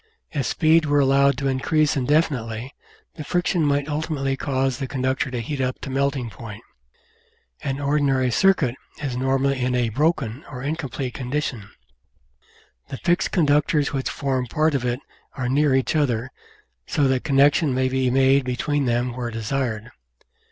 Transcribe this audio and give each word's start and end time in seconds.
If 0.31 0.47
speed 0.47 0.87
were 0.87 0.97
allowed 0.99 1.37
to 1.37 1.47
increase 1.47 1.95
indefinitely 1.95 2.73
the 3.17 3.23
friction 3.23 3.63
might 3.63 3.87
ultimately 3.87 4.35
cause 4.35 4.79
the 4.79 4.87
conductor 4.87 5.29
to 5.29 5.39
heat 5.39 5.61
up 5.61 5.77
to 5.81 5.91
melting 5.91 6.31
point. 6.31 6.63
An 7.61 7.79
ordinary 7.79 8.31
"circuit" 8.31 8.73
is 8.99 9.15
normally 9.15 9.61
in 9.61 9.75
a 9.75 9.89
"broken" 9.89 10.43
or 10.49 10.63
incomplete 10.63 11.13
condition. 11.13 11.69
The 12.87 12.97
fixed 12.97 13.29
conductors 13.31 13.93
which 13.93 14.09
form 14.09 14.47
part 14.47 14.73
of 14.73 14.83
it 14.85 15.01
are 15.33 15.47
near 15.47 15.75
each 15.75 15.95
other, 15.95 16.31
so 16.87 17.07
that 17.07 17.23
connection 17.23 17.71
may 17.71 17.87
be 17.87 18.09
made 18.09 18.43
between 18.43 18.85
them 18.85 19.15
where 19.15 19.29
desired. 19.29 19.91